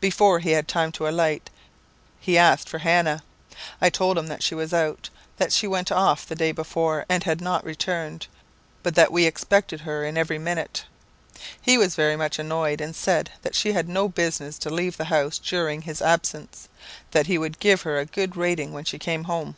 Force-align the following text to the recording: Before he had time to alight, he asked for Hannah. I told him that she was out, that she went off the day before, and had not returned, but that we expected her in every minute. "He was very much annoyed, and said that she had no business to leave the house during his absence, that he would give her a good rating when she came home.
Before 0.00 0.40
he 0.40 0.50
had 0.50 0.66
time 0.66 0.90
to 0.90 1.06
alight, 1.06 1.50
he 2.18 2.36
asked 2.36 2.68
for 2.68 2.78
Hannah. 2.78 3.22
I 3.80 3.90
told 3.90 4.18
him 4.18 4.26
that 4.26 4.42
she 4.42 4.56
was 4.56 4.74
out, 4.74 5.08
that 5.36 5.52
she 5.52 5.68
went 5.68 5.92
off 5.92 6.26
the 6.26 6.34
day 6.34 6.50
before, 6.50 7.06
and 7.08 7.22
had 7.22 7.40
not 7.40 7.62
returned, 7.64 8.26
but 8.82 8.96
that 8.96 9.12
we 9.12 9.24
expected 9.24 9.82
her 9.82 10.04
in 10.04 10.18
every 10.18 10.36
minute. 10.40 10.84
"He 11.62 11.78
was 11.78 11.94
very 11.94 12.16
much 12.16 12.40
annoyed, 12.40 12.80
and 12.80 12.96
said 12.96 13.30
that 13.42 13.54
she 13.54 13.70
had 13.70 13.88
no 13.88 14.08
business 14.08 14.58
to 14.58 14.68
leave 14.68 14.96
the 14.96 15.04
house 15.14 15.38
during 15.38 15.82
his 15.82 16.02
absence, 16.02 16.68
that 17.12 17.28
he 17.28 17.38
would 17.38 17.60
give 17.60 17.82
her 17.82 17.96
a 18.00 18.04
good 18.04 18.34
rating 18.36 18.72
when 18.72 18.84
she 18.84 18.98
came 18.98 19.22
home. 19.30 19.54